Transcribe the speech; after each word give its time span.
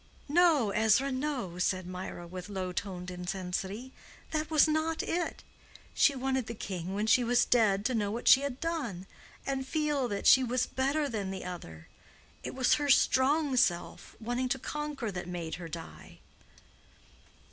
"No, 0.27 0.71
Ezra, 0.71 1.11
no," 1.11 1.59
said 1.59 1.85
Mirah, 1.85 2.25
with 2.25 2.49
low 2.49 2.71
toned 2.71 3.11
intensity, 3.11 3.93
"that 4.31 4.49
was 4.49 4.67
not 4.67 5.03
it. 5.03 5.43
She 5.93 6.15
wanted 6.15 6.47
the 6.47 6.55
king 6.55 6.95
when 6.95 7.05
she 7.05 7.23
was 7.23 7.45
dead 7.45 7.85
to 7.85 7.93
know 7.93 8.09
what 8.09 8.27
she 8.27 8.41
had 8.41 8.59
done, 8.59 9.05
and 9.45 9.67
feel 9.67 10.07
that 10.07 10.25
she 10.25 10.43
was 10.43 10.65
better 10.65 11.07
than 11.07 11.29
the 11.29 11.45
other. 11.45 11.87
It 12.41 12.55
was 12.55 12.73
her 12.81 12.89
strong 12.89 13.55
self, 13.55 14.15
wanting 14.19 14.49
to 14.49 14.57
conquer, 14.57 15.11
that 15.11 15.27
made 15.27 15.57
her 15.61 15.67
die." 15.69 16.17